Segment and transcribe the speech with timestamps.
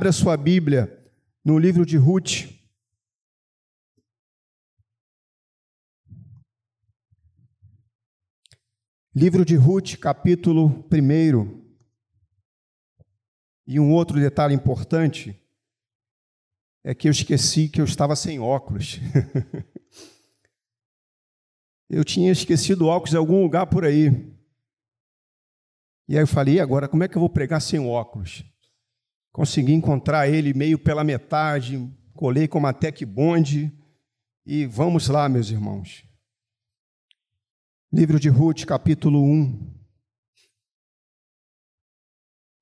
[0.00, 0.98] Abra sua Bíblia
[1.44, 2.48] no livro de Ruth.
[9.14, 11.62] Livro de Ruth, capítulo 1.
[13.66, 15.38] E um outro detalhe importante
[16.82, 18.98] é que eu esqueci que eu estava sem óculos.
[21.90, 24.06] eu tinha esquecido óculos em algum lugar por aí.
[26.08, 28.50] E aí eu falei, e agora, como é que eu vou pregar sem óculos?
[29.32, 33.72] Consegui encontrar ele meio pela metade, colei com uma tech bonde
[34.44, 36.04] e vamos lá, meus irmãos.
[37.92, 39.80] Livro de Ruth, capítulo 1.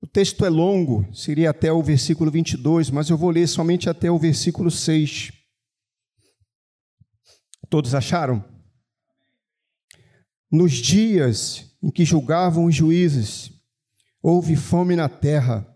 [0.01, 4.09] O texto é longo, seria até o versículo 22, mas eu vou ler somente até
[4.09, 5.31] o versículo 6.
[7.69, 8.43] Todos acharam?
[10.51, 13.51] Nos dias em que julgavam os juízes,
[14.21, 15.67] houve fome na terra,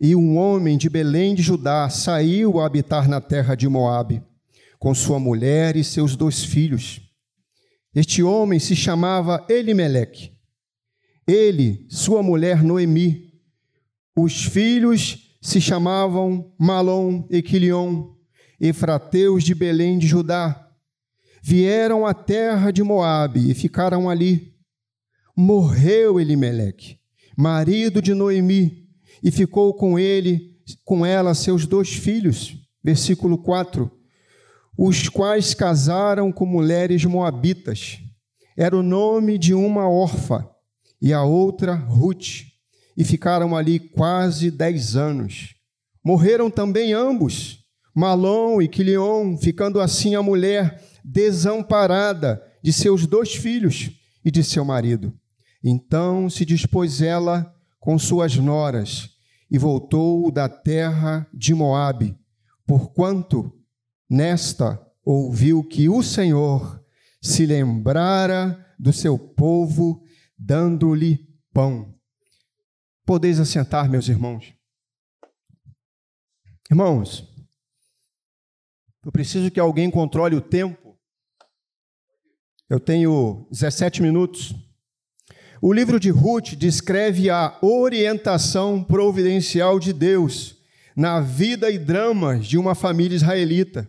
[0.00, 4.22] e um homem de Belém de Judá saiu a habitar na terra de Moabe,
[4.78, 7.00] com sua mulher e seus dois filhos.
[7.94, 10.32] Este homem se chamava Elimeleque.
[11.26, 13.34] Ele, sua mulher Noemi,
[14.16, 18.14] os filhos se chamavam Malom e Quilion,
[18.60, 20.68] efrateus de Belém de Judá.
[21.42, 24.54] Vieram à terra de Moabe e ficaram ali.
[25.36, 26.98] Morreu Elimeleque,
[27.36, 28.87] marido de Noemi,
[29.22, 32.56] e ficou com ele, com ela, seus dois filhos.
[32.82, 33.90] Versículo 4.
[34.76, 37.98] Os quais casaram com mulheres moabitas.
[38.56, 40.48] Era o nome de uma órfã
[41.00, 42.46] e a outra Ruth
[42.96, 45.54] e ficaram ali quase dez anos.
[46.04, 47.58] Morreram também ambos,
[47.94, 53.90] Malom e Quilion, ficando assim a mulher desamparada de seus dois filhos
[54.24, 55.12] e de seu marido.
[55.62, 57.54] Então se dispôs ela
[57.88, 59.18] com suas noras
[59.50, 62.14] e voltou da terra de Moabe,
[62.66, 63.50] porquanto
[64.10, 66.84] nesta ouviu que o Senhor
[67.22, 70.04] se lembrara do seu povo,
[70.38, 71.98] dando-lhe pão.
[73.06, 74.52] Podeis assentar, meus irmãos.
[76.70, 77.26] Irmãos,
[79.02, 80.94] eu preciso que alguém controle o tempo.
[82.68, 84.54] Eu tenho 17 minutos.
[85.60, 90.54] O livro de Ruth descreve a orientação providencial de Deus
[90.94, 93.88] na vida e dramas de uma família israelita.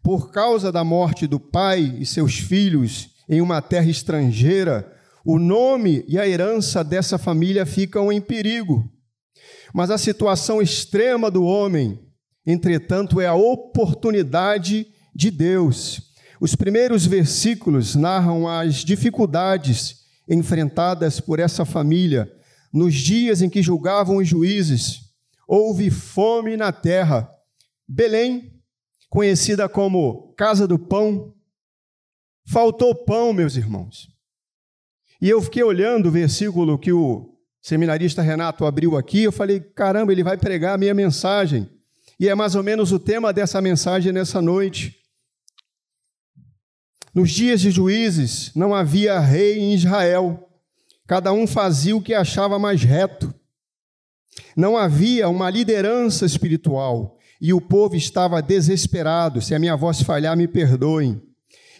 [0.00, 4.92] Por causa da morte do pai e seus filhos em uma terra estrangeira,
[5.24, 8.88] o nome e a herança dessa família ficam em perigo.
[9.74, 11.98] Mas a situação extrema do homem,
[12.46, 16.12] entretanto, é a oportunidade de Deus.
[16.40, 20.01] Os primeiros versículos narram as dificuldades
[20.32, 22.32] enfrentadas por essa família
[22.72, 25.12] nos dias em que julgavam os juízes.
[25.46, 27.30] Houve fome na terra.
[27.86, 28.52] Belém,
[29.10, 31.34] conhecida como Casa do Pão,
[32.46, 34.08] faltou pão, meus irmãos.
[35.20, 40.10] E eu fiquei olhando o versículo que o seminarista Renato abriu aqui, eu falei, caramba,
[40.10, 41.70] ele vai pregar a minha mensagem.
[42.18, 44.96] E é mais ou menos o tema dessa mensagem nessa noite.
[47.14, 50.48] Nos dias de juízes não havia rei em Israel,
[51.06, 53.34] cada um fazia o que achava mais reto.
[54.56, 59.42] Não havia uma liderança espiritual e o povo estava desesperado.
[59.42, 61.20] Se a minha voz falhar, me perdoem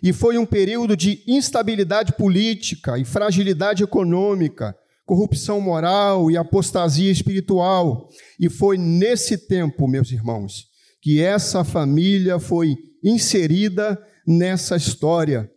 [0.03, 4.77] e foi um período de instabilidade política e fragilidade econômica,
[5.07, 8.09] corrupção moral e apostasia espiritual.
[8.39, 10.67] E foi nesse tempo, meus irmãos,
[11.01, 13.97] que essa família foi inserida
[14.27, 15.51] nessa história.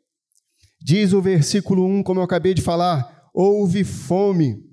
[0.82, 4.64] Diz o versículo 1, como eu acabei de falar: houve fome,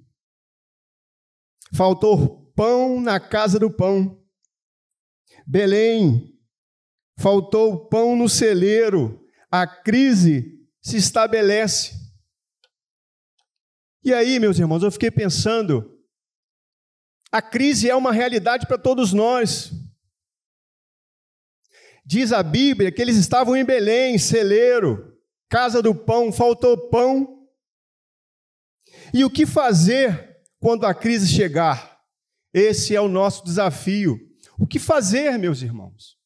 [1.74, 4.20] faltou pão na casa do pão.
[5.46, 6.38] Belém,
[7.18, 9.22] faltou pão no celeiro
[9.52, 11.92] a crise se estabelece.
[14.02, 16.00] E aí, meus irmãos, eu fiquei pensando,
[17.30, 19.70] a crise é uma realidade para todos nós.
[22.12, 25.16] Diz a Bíblia que eles estavam em Belém, celeiro,
[25.48, 27.48] casa do pão, faltou pão.
[29.14, 31.98] E o que fazer quando a crise chegar?
[32.52, 34.20] Esse é o nosso desafio.
[34.58, 36.18] O que fazer, meus irmãos?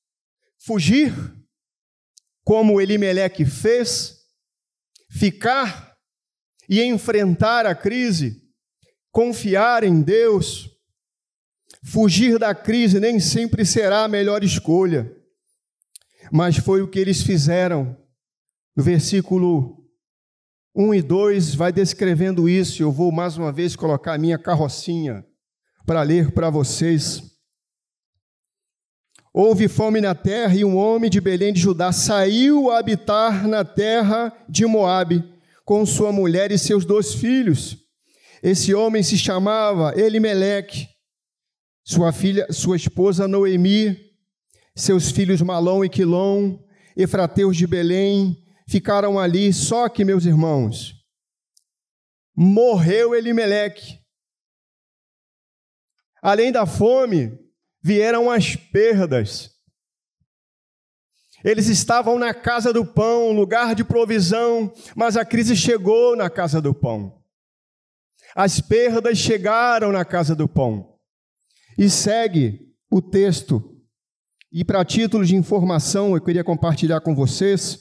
[0.59, 1.15] Fugir?
[2.43, 4.25] como Elimeleque fez,
[5.09, 5.97] ficar
[6.69, 8.43] e enfrentar a crise,
[9.12, 10.69] confiar em Deus,
[11.85, 15.12] fugir da crise nem sempre será a melhor escolha,
[16.32, 17.96] mas foi o que eles fizeram.
[18.76, 19.84] No versículo
[20.75, 22.82] 1 e 2 vai descrevendo isso.
[22.82, 25.25] Eu vou mais uma vez colocar a minha carrocinha
[25.87, 27.23] para ler para vocês.
[29.32, 33.64] Houve fome na terra e um homem de Belém de Judá saiu a habitar na
[33.64, 35.25] terra de Moabe
[35.64, 37.76] com sua mulher e seus dois filhos.
[38.43, 40.88] Esse homem se chamava Elimeleque,
[41.84, 43.96] sua filha, sua esposa Noemi,
[44.76, 46.58] seus filhos Malom e Quilom,
[46.94, 48.37] Efrateus de Belém,
[48.69, 50.94] ficaram ali, só que, meus irmãos,
[52.37, 53.99] morreu Elimeleque.
[56.23, 57.38] Além da fome,
[57.82, 59.50] vieram as perdas.
[61.44, 66.61] Eles estavam na casa do pão, lugar de provisão, mas a crise chegou na casa
[66.61, 67.23] do pão.
[68.34, 70.99] As perdas chegaram na casa do pão.
[71.78, 73.75] E segue o texto.
[74.58, 77.79] E para título de informação, eu queria compartilhar com vocês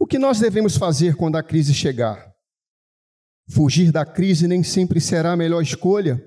[0.00, 2.26] o que nós devemos fazer quando a crise chegar.
[3.48, 6.20] Fugir da crise nem sempre será a melhor escolha.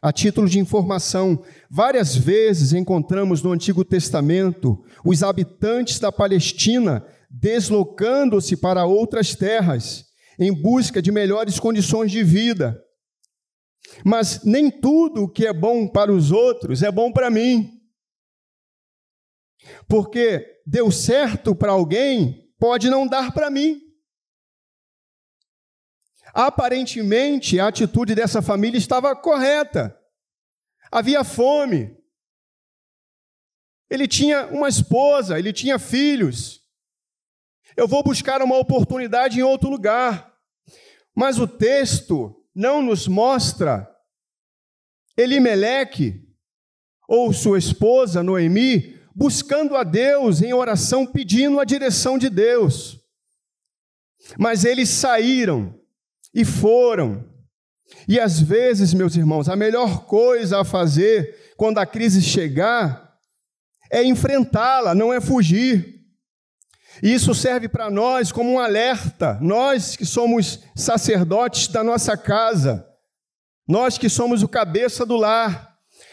[0.00, 8.56] A título de informação, várias vezes encontramos no Antigo Testamento os habitantes da Palestina deslocando-se
[8.56, 10.04] para outras terras
[10.38, 12.80] em busca de melhores condições de vida.
[14.04, 17.81] Mas nem tudo o que é bom para os outros é bom para mim.
[19.88, 23.80] Porque deu certo para alguém, pode não dar para mim.
[26.34, 29.98] Aparentemente, a atitude dessa família estava correta.
[30.90, 31.96] Havia fome.
[33.90, 36.62] Ele tinha uma esposa, ele tinha filhos.
[37.76, 40.32] Eu vou buscar uma oportunidade em outro lugar.
[41.14, 43.88] Mas o texto não nos mostra
[45.16, 46.26] Elimeleque
[47.06, 52.98] ou sua esposa Noemi buscando a Deus em oração, pedindo a direção de Deus.
[54.38, 55.74] Mas eles saíram
[56.34, 57.28] e foram.
[58.08, 63.18] E às vezes, meus irmãos, a melhor coisa a fazer quando a crise chegar
[63.90, 66.00] é enfrentá-la, não é fugir.
[67.02, 72.86] E isso serve para nós como um alerta, nós que somos sacerdotes da nossa casa,
[73.68, 75.71] nós que somos o cabeça do lar.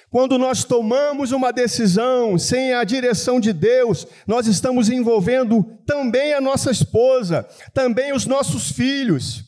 [0.09, 6.41] Quando nós tomamos uma decisão sem a direção de Deus, nós estamos envolvendo também a
[6.41, 9.43] nossa esposa, também os nossos filhos.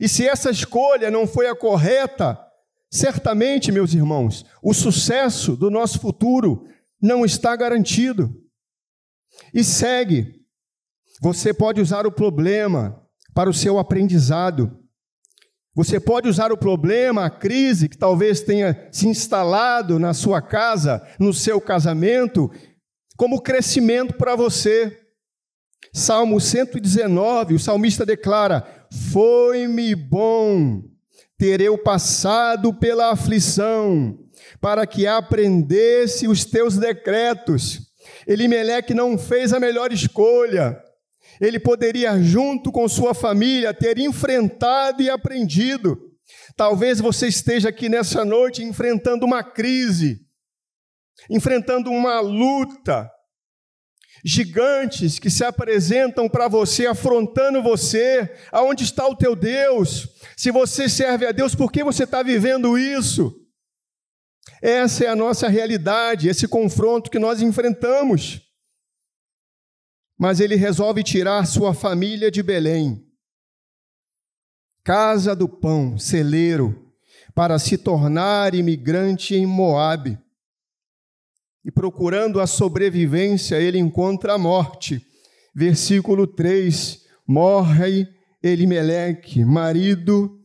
[0.00, 2.38] E se essa escolha não foi a correta,
[2.90, 6.68] certamente, meus irmãos, o sucesso do nosso futuro
[7.02, 8.32] não está garantido.
[9.52, 10.36] E segue.
[11.20, 13.02] Você pode usar o problema
[13.34, 14.78] para o seu aprendizado.
[15.76, 21.06] Você pode usar o problema, a crise que talvez tenha se instalado na sua casa,
[21.20, 22.50] no seu casamento,
[23.14, 24.98] como crescimento para você.
[25.92, 28.66] Salmo 119, o salmista declara:
[29.12, 30.82] foi-me bom
[31.36, 34.18] ter eu passado pela aflição,
[34.58, 37.80] para que aprendesse os teus decretos.
[38.26, 40.82] Elimeleque não fez a melhor escolha.
[41.40, 45.98] Ele poderia, junto com sua família, ter enfrentado e aprendido.
[46.56, 50.20] Talvez você esteja aqui nessa noite enfrentando uma crise,
[51.30, 53.10] enfrentando uma luta,
[54.24, 58.28] gigantes que se apresentam para você, afrontando você.
[58.50, 60.08] Aonde está o teu Deus?
[60.36, 63.32] Se você serve a Deus, por que você está vivendo isso?
[64.62, 68.45] Essa é a nossa realidade, esse confronto que nós enfrentamos.
[70.18, 73.04] Mas ele resolve tirar sua família de Belém,
[74.82, 76.92] casa do pão, celeiro,
[77.34, 80.18] para se tornar imigrante em Moabe
[81.66, 85.04] e procurando a sobrevivência, ele encontra a morte.
[85.52, 88.08] Versículo 3: Morre
[88.40, 90.38] Elimeleque, marido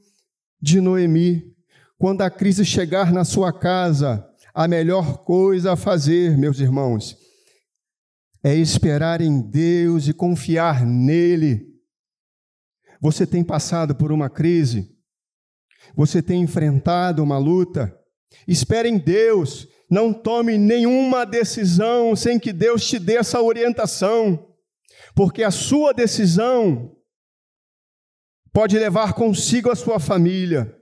[0.59, 1.55] de Noemi.
[1.95, 7.15] Quando a crise chegar na sua casa, a melhor coisa a fazer, meus irmãos,
[8.43, 11.67] é esperar em Deus e confiar nele.
[12.99, 14.95] Você tem passado por uma crise,
[15.95, 17.97] você tem enfrentado uma luta,
[18.47, 24.47] espere em Deus, não tome nenhuma decisão sem que Deus te dê essa orientação,
[25.15, 26.95] porque a sua decisão
[28.53, 30.77] pode levar consigo a sua família.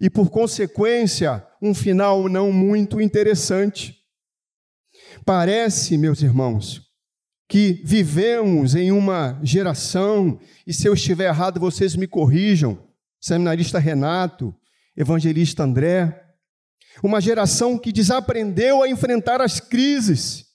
[0.00, 3.99] E, por consequência, um final não muito interessante.
[5.24, 6.90] Parece, meus irmãos,
[7.48, 12.88] que vivemos em uma geração, e se eu estiver errado, vocês me corrijam,
[13.20, 14.54] seminarista Renato,
[14.96, 16.26] evangelista André,
[17.02, 20.46] uma geração que desaprendeu a enfrentar as crises.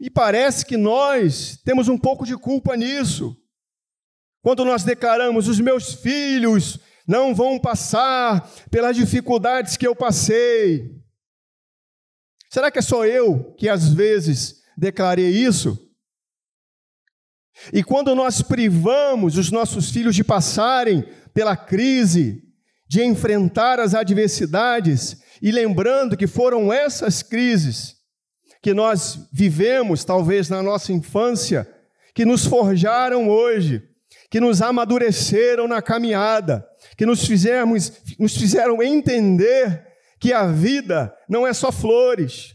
[0.00, 3.36] E parece que nós temos um pouco de culpa nisso.
[4.42, 10.94] Quando nós declaramos, os meus filhos não vão passar pelas dificuldades que eu passei.
[12.50, 15.88] Será que é só eu que às vezes declarei isso?
[17.72, 22.42] E quando nós privamos os nossos filhos de passarem pela crise,
[22.86, 27.96] de enfrentar as adversidades, e lembrando que foram essas crises
[28.62, 31.66] que nós vivemos, talvez na nossa infância,
[32.14, 33.82] que nos forjaram hoje,
[34.30, 39.86] que nos amadureceram na caminhada, que nos, fizemos, nos fizeram entender
[40.20, 42.54] que a vida não é só flores,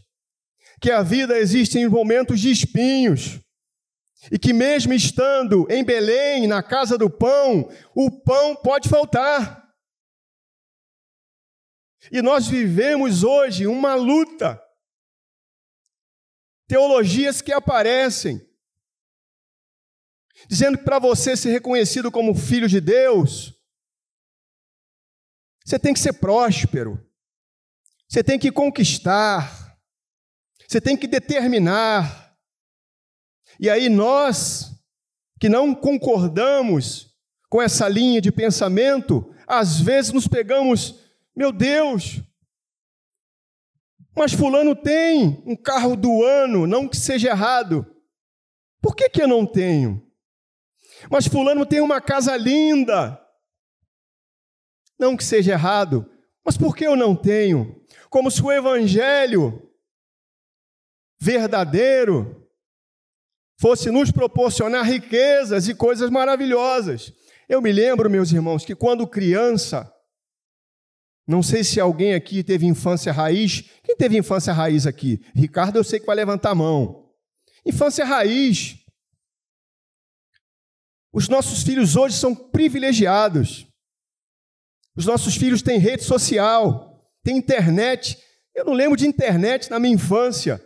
[0.80, 3.40] que a vida existe em momentos de espinhos,
[4.30, 9.64] e que mesmo estando em Belém, na casa do pão, o pão pode faltar.
[12.10, 14.60] E nós vivemos hoje uma luta.
[16.66, 18.40] Teologias que aparecem,
[20.48, 23.53] dizendo que para você ser reconhecido como filho de Deus,
[25.64, 27.00] você tem que ser próspero,
[28.08, 29.76] você tem que conquistar,
[30.68, 32.36] você tem que determinar.
[33.58, 34.72] E aí nós,
[35.40, 37.14] que não concordamos
[37.48, 41.04] com essa linha de pensamento, às vezes nos pegamos
[41.36, 42.22] meu Deus!
[44.16, 47.84] Mas Fulano tem um carro do ano, não que seja errado.
[48.80, 50.00] Por que, que eu não tenho?
[51.10, 53.20] Mas Fulano tem uma casa linda.
[54.98, 56.08] Não que seja errado,
[56.44, 57.82] mas por que eu não tenho?
[58.10, 59.70] Como se o Evangelho
[61.20, 62.48] verdadeiro
[63.58, 67.12] fosse nos proporcionar riquezas e coisas maravilhosas.
[67.48, 69.90] Eu me lembro, meus irmãos, que quando criança,
[71.26, 73.62] não sei se alguém aqui teve infância raiz.
[73.82, 75.24] Quem teve infância raiz aqui?
[75.34, 77.10] Ricardo, eu sei que vai levantar a mão.
[77.64, 78.78] Infância raiz.
[81.12, 83.66] Os nossos filhos hoje são privilegiados.
[84.96, 88.18] Os nossos filhos têm rede social, têm internet.
[88.54, 90.64] Eu não lembro de internet na minha infância,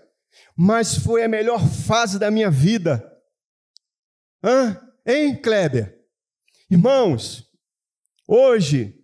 [0.57, 3.05] mas foi a melhor fase da minha vida.
[4.43, 4.79] Hã?
[5.07, 5.99] Hein, Kleber?
[6.71, 7.51] Irmãos,
[8.27, 8.95] hoje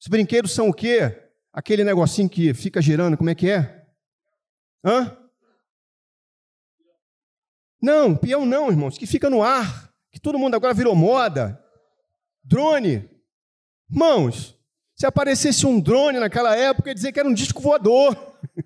[0.00, 1.28] os brinquedos são o quê?
[1.52, 3.84] Aquele negocinho que fica girando, como é que é?
[4.84, 5.16] Hã?
[7.82, 11.58] Não, peão não, irmãos, que fica no ar, que todo mundo agora virou moda.
[12.44, 13.08] Drone.
[13.90, 14.59] Irmãos,
[15.00, 18.14] se aparecesse um drone naquela época, ia dizer que era um disco voador.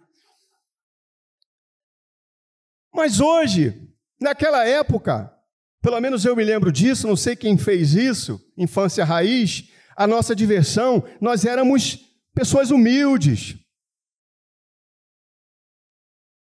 [2.93, 3.89] Mas hoje,
[4.21, 5.33] naquela época,
[5.81, 10.35] pelo menos eu me lembro disso, não sei quem fez isso, infância raiz, a nossa
[10.35, 12.01] diversão, nós éramos
[12.35, 13.57] pessoas humildes.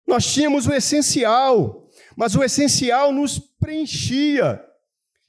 [0.06, 4.62] Nós tínhamos o essencial, mas o essencial nos preenchia.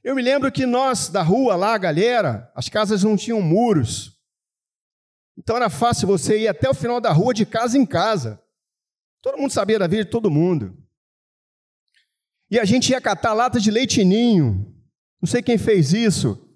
[0.04, 4.20] Eu me lembro que nós, da rua lá, galera, as casas não tinham muros.
[5.38, 8.42] Então era fácil você ir até o final da rua, de casa em casa.
[9.22, 10.78] Todo mundo sabia da vida de todo mundo.
[12.50, 14.76] E a gente ia catar lata de leite ninho.
[15.22, 16.48] Não sei quem fez isso.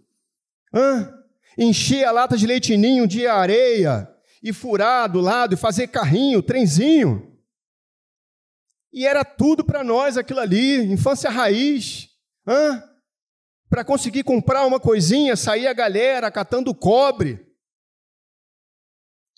[0.74, 1.16] Hã?
[1.58, 4.10] encher a lata de leite ninho de areia
[4.44, 7.34] e furar do lado e fazer carrinho, trenzinho.
[8.92, 12.10] E era tudo para nós aquilo ali, infância raiz.
[13.70, 17.45] Para conseguir comprar uma coisinha, saía a galera catando cobre.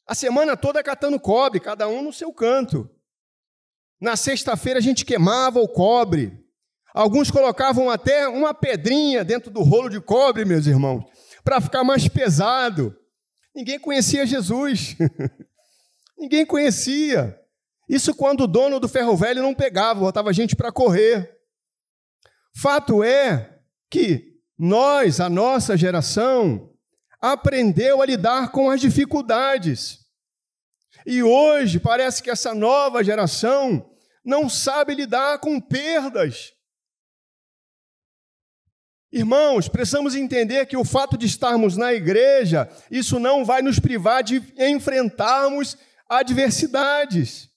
[0.07, 2.89] A semana toda catando cobre, cada um no seu canto.
[3.99, 6.45] Na sexta-feira a gente queimava o cobre.
[6.93, 11.03] Alguns colocavam até uma pedrinha dentro do rolo de cobre, meus irmãos,
[11.43, 12.95] para ficar mais pesado.
[13.53, 14.95] Ninguém conhecia Jesus.
[16.17, 17.37] Ninguém conhecia.
[17.89, 21.37] Isso quando o dono do ferro velho não pegava, botava gente para correr.
[22.55, 23.59] Fato é
[23.89, 26.66] que nós, a nossa geração,
[27.19, 29.99] aprendeu a lidar com as dificuldades.
[31.05, 33.89] E hoje parece que essa nova geração
[34.23, 36.53] não sabe lidar com perdas.
[39.09, 44.21] Irmãos, precisamos entender que o fato de estarmos na igreja, isso não vai nos privar
[44.21, 45.77] de enfrentarmos
[46.09, 47.49] adversidades,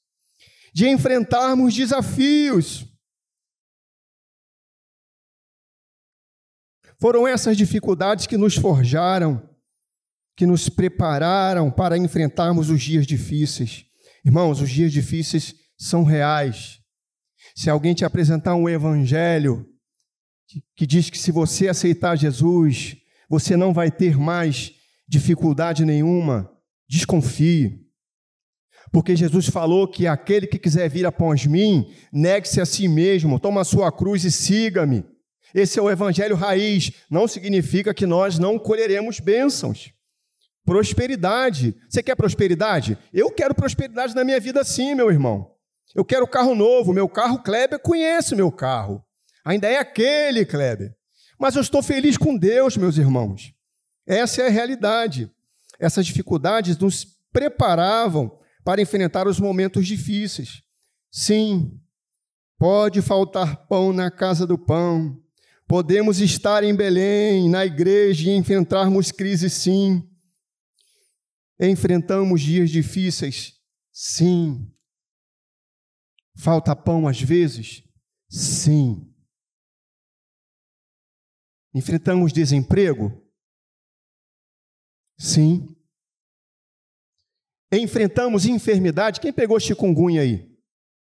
[0.73, 2.87] de enfrentarmos desafios.
[7.00, 9.50] Foram essas dificuldades que nos forjaram,
[10.40, 13.85] que nos prepararam para enfrentarmos os dias difíceis.
[14.25, 16.78] Irmãos, os dias difíceis são reais.
[17.54, 19.66] Se alguém te apresentar um evangelho
[20.75, 22.97] que diz que se você aceitar Jesus,
[23.28, 24.73] você não vai ter mais
[25.06, 26.50] dificuldade nenhuma.
[26.88, 27.78] Desconfie.
[28.90, 33.61] Porque Jesus falou que aquele que quiser vir após mim, negue-se a si mesmo, toma
[33.61, 35.04] a sua cruz e siga-me.
[35.54, 36.92] Esse é o evangelho raiz.
[37.11, 39.92] Não significa que nós não colheremos bênçãos.
[40.71, 41.75] Prosperidade.
[41.89, 42.97] Você quer prosperidade?
[43.12, 45.50] Eu quero prosperidade na minha vida sim, meu irmão.
[45.97, 46.93] Eu quero carro novo.
[46.93, 49.05] Meu carro, Kleber, conhece meu carro.
[49.45, 50.95] Ainda é aquele, Kleber.
[51.37, 53.53] Mas eu estou feliz com Deus, meus irmãos.
[54.07, 55.29] Essa é a realidade.
[55.77, 60.62] Essas dificuldades nos preparavam para enfrentar os momentos difíceis.
[61.11, 61.81] Sim,
[62.57, 65.21] pode faltar pão na casa do pão.
[65.67, 70.07] Podemos estar em Belém, na igreja e enfrentarmos crises, sim.
[71.61, 73.61] Enfrentamos dias difíceis,
[73.93, 74.75] sim.
[76.35, 77.83] Falta pão às vezes?
[78.31, 79.14] Sim.
[81.75, 83.23] Enfrentamos desemprego?
[85.19, 85.76] Sim.
[87.71, 89.21] Enfrentamos enfermidade.
[89.21, 90.50] Quem pegou chikungunya aí?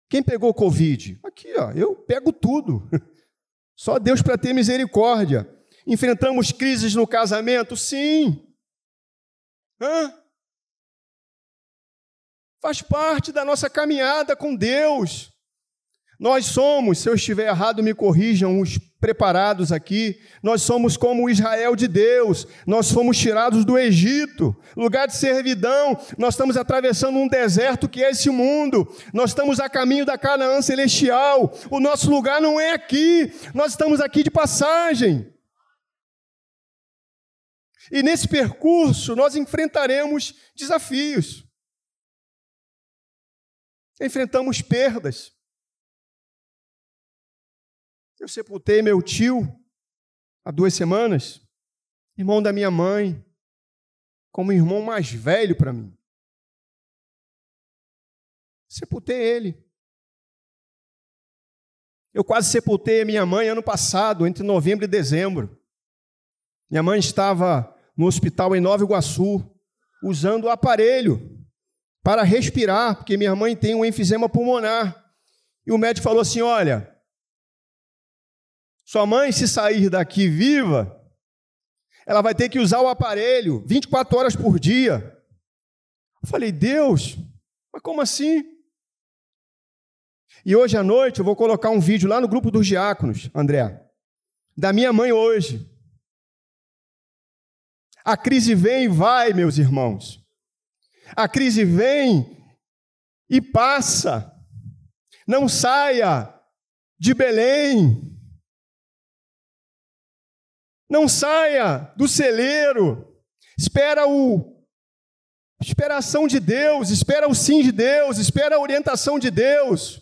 [0.07, 1.19] Quem pegou Covid?
[1.24, 2.88] Aqui, ó, eu pego tudo.
[3.75, 5.50] Só Deus para ter misericórdia.
[5.88, 7.75] Enfrentamos crises no casamento?
[7.75, 8.48] Sim.
[9.81, 10.22] Hã?
[12.63, 15.34] Faz parte da nossa caminhada com Deus.
[16.17, 20.17] Nós somos, se eu estiver errado, me corrijam os preparados aqui.
[20.41, 22.48] Nós somos como o Israel de Deus.
[22.65, 26.00] Nós fomos tirados do Egito, lugar de servidão.
[26.17, 28.89] Nós estamos atravessando um deserto que é esse mundo.
[29.13, 31.53] Nós estamos a caminho da Canaã celestial.
[31.70, 33.29] O nosso lugar não é aqui.
[33.53, 35.29] Nós estamos aqui de passagem.
[37.91, 41.43] E nesse percurso nós enfrentaremos desafios.
[44.03, 45.33] Enfrentamos perdas.
[48.19, 49.48] Eu sepultei meu tio
[50.43, 51.41] há duas semanas,
[52.17, 53.25] irmão da minha mãe,
[54.29, 55.98] como irmão mais velho para mim.
[58.67, 59.65] Sepultei ele.
[62.13, 65.62] Eu quase sepultei a minha mãe ano passado, entre novembro e dezembro.
[66.69, 69.50] Minha mãe estava no hospital em Nova Iguaçu,
[70.03, 71.32] usando o aparelho
[72.03, 75.01] para respirar, porque minha mãe tem um enfisema pulmonar.
[75.65, 76.93] E o médico falou assim: Olha,
[78.86, 80.99] sua mãe, se sair daqui viva,
[82.06, 85.17] ela vai ter que usar o aparelho 24 horas por dia.
[86.21, 87.17] Eu falei, Deus,
[87.71, 88.43] mas como assim?
[90.45, 93.82] E hoje à noite eu vou colocar um vídeo lá no grupo dos diáconos, André,
[94.56, 95.69] da minha mãe hoje.
[98.04, 100.22] A crise vem e vai, meus irmãos.
[101.15, 102.37] A crise vem
[103.29, 104.31] e passa.
[105.27, 106.33] Não saia
[106.99, 108.13] de Belém
[110.93, 113.11] não saia do celeiro.
[113.57, 114.53] Espera o
[115.59, 120.01] espera a ação de Deus, espera o sim de Deus, espera a orientação de Deus.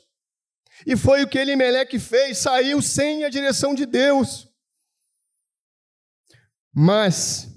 [0.85, 4.49] E foi o que Elimeleque fez, saiu sem a direção de Deus.
[6.73, 7.47] Mas,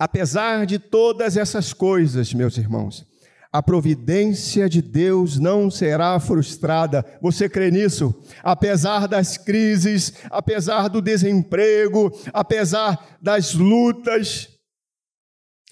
[0.00, 3.06] apesar de todas essas coisas, meus irmãos,
[3.52, 7.04] a providência de Deus não será frustrada.
[7.20, 8.14] Você crê nisso?
[8.42, 14.48] Apesar das crises, apesar do desemprego, apesar das lutas,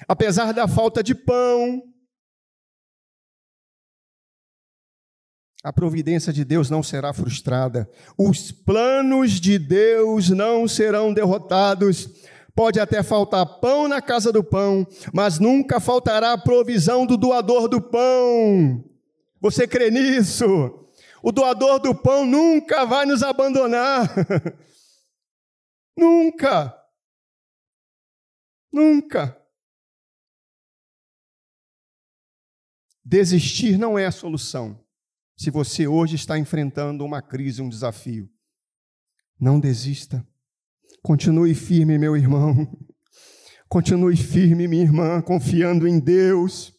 [0.06, 1.82] apesar da falta de pão,
[5.64, 7.88] a providência de Deus não será frustrada.
[8.18, 12.10] Os planos de Deus não serão derrotados
[12.58, 17.68] Pode até faltar pão na casa do pão, mas nunca faltará a provisão do doador
[17.68, 18.84] do pão.
[19.40, 20.44] Você crê nisso?
[21.22, 24.12] O doador do pão nunca vai nos abandonar.
[25.96, 26.76] nunca.
[28.72, 29.40] Nunca.
[33.04, 34.84] Desistir não é a solução.
[35.36, 38.28] Se você hoje está enfrentando uma crise, um desafio,
[39.38, 40.26] não desista.
[41.08, 42.68] Continue firme, meu irmão.
[43.66, 46.74] Continue firme, minha irmã, confiando em Deus,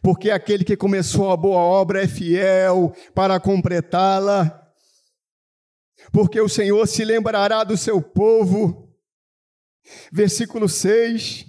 [0.00, 4.58] porque aquele que começou a boa obra é fiel para completá-la.
[6.10, 8.88] Porque o Senhor se lembrará do seu povo.
[10.10, 11.44] Versículo 6.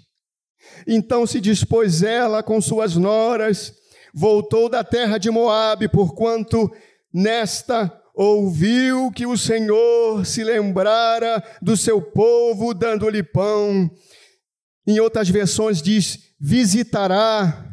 [0.85, 3.73] Então se dispôs ela com suas noras,
[4.13, 6.69] voltou da terra de Moabe, porquanto
[7.13, 13.89] nesta ouviu que o Senhor se lembrara do seu povo, dando-lhe pão.
[14.87, 17.71] Em outras versões diz: visitará.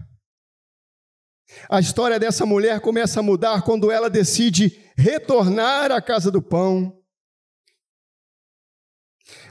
[1.68, 6.98] A história dessa mulher começa a mudar quando ela decide retornar à casa do pão.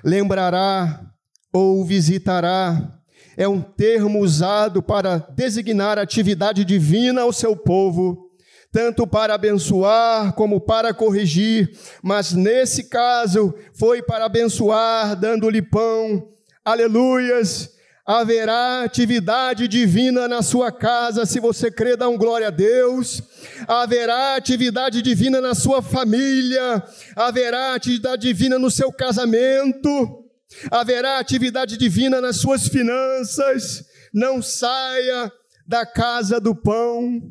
[0.03, 1.13] Lembrará
[1.53, 3.01] ou visitará
[3.37, 8.30] é um termo usado para designar a atividade divina ao seu povo
[8.71, 16.29] tanto para abençoar como para corrigir, mas nesse caso foi para abençoar, dando-lhe pão.
[16.63, 17.71] Aleluias!
[18.05, 23.21] Haverá atividade divina na sua casa, se você crê, dá um glória a Deus.
[23.67, 26.83] Haverá atividade divina na sua família.
[27.15, 30.25] Haverá atividade divina no seu casamento.
[30.71, 33.85] Haverá atividade divina nas suas finanças.
[34.13, 35.31] Não saia
[35.67, 37.21] da casa do pão.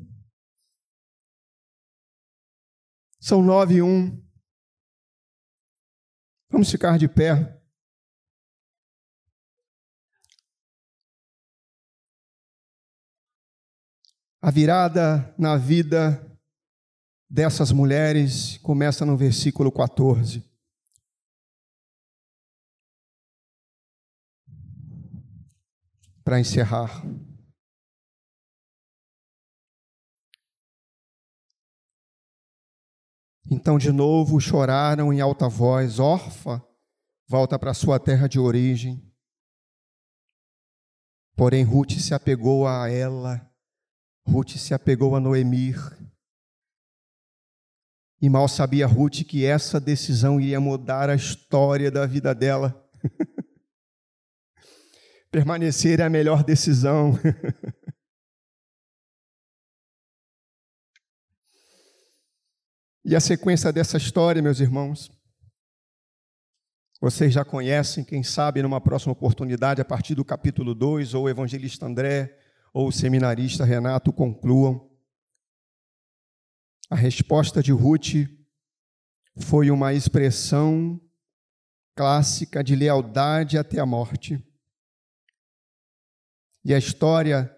[3.30, 4.20] São nove e um.
[6.50, 7.62] Vamos ficar de pé.
[14.42, 16.36] A virada na vida
[17.30, 20.42] dessas mulheres começa no versículo 14.
[26.24, 27.00] Para encerrar.
[33.50, 36.64] Então, de novo, choraram em alta voz: Orfa,
[37.28, 39.04] volta para sua terra de origem.
[41.36, 43.50] Porém, Ruth se apegou a ela
[44.30, 45.76] Ruth se apegou a Noemir.
[48.22, 52.88] E mal sabia Ruth que essa decisão iria mudar a história da vida dela.
[55.32, 57.18] Permanecer é a melhor decisão.
[63.04, 65.10] e a sequência dessa história, meus irmãos,
[67.00, 71.28] vocês já conhecem, quem sabe, numa próxima oportunidade, a partir do capítulo 2, ou o
[71.28, 72.38] evangelista André
[72.74, 74.88] ou o seminarista Renato concluam.
[76.90, 78.28] A resposta de Ruth
[79.38, 81.00] foi uma expressão
[81.96, 84.44] clássica de lealdade até a morte.
[86.62, 87.50] E a história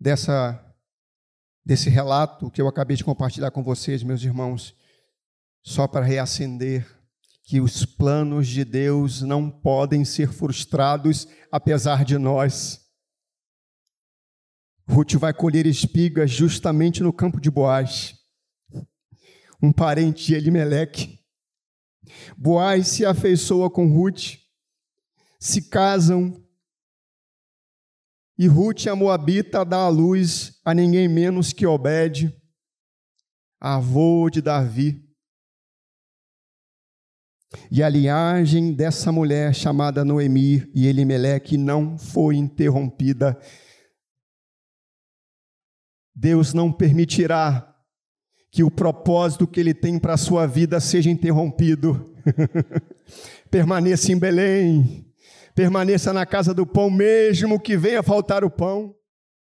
[0.00, 0.63] dessa
[1.64, 4.74] desse relato que eu acabei de compartilhar com vocês, meus irmãos,
[5.62, 6.86] só para reacender
[7.44, 12.80] que os planos de Deus não podem ser frustrados apesar de nós.
[14.88, 18.14] Ruth vai colher espigas justamente no campo de Boaz,
[19.62, 21.18] um parente de Elimeleque.
[22.36, 24.38] Boaz se afeiçoa com Ruth,
[25.40, 26.43] se casam,
[28.38, 32.34] e Ruth, a Moabita, dá a luz a ninguém menos que Obed,
[33.60, 35.02] avô de Davi.
[37.70, 43.40] E a linhagem dessa mulher chamada Noemi e Elimeleque não foi interrompida
[46.14, 47.74] Deus não permitirá
[48.52, 52.14] que o propósito que Ele tem para a sua vida seja interrompido.
[53.50, 55.03] permaneça em Belém,
[55.54, 58.94] permaneça na casa do pão, mesmo que venha faltar o pão.